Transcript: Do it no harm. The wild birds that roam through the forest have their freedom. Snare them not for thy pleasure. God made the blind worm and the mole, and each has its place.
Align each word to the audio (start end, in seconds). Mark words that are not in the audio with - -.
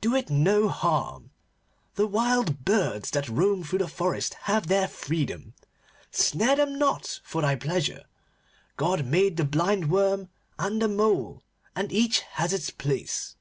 Do 0.00 0.14
it 0.14 0.30
no 0.30 0.68
harm. 0.68 1.32
The 1.96 2.06
wild 2.06 2.64
birds 2.64 3.10
that 3.10 3.28
roam 3.28 3.64
through 3.64 3.80
the 3.80 3.88
forest 3.88 4.34
have 4.42 4.68
their 4.68 4.86
freedom. 4.86 5.54
Snare 6.12 6.54
them 6.54 6.78
not 6.78 7.18
for 7.24 7.42
thy 7.42 7.56
pleasure. 7.56 8.04
God 8.76 9.04
made 9.04 9.38
the 9.38 9.44
blind 9.44 9.90
worm 9.90 10.28
and 10.56 10.80
the 10.80 10.86
mole, 10.86 11.42
and 11.74 11.90
each 11.90 12.20
has 12.20 12.52
its 12.52 12.70
place. 12.70 13.34